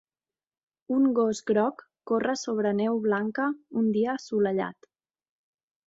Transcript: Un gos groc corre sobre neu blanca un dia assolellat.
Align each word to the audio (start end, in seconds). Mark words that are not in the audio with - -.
Un 0.95 1.05
gos 1.19 1.41
groc 1.51 1.85
corre 2.13 2.35
sobre 2.47 2.73
neu 2.81 2.99
blanca 3.07 3.49
un 3.83 3.95
dia 3.99 4.13
assolellat. 4.19 4.95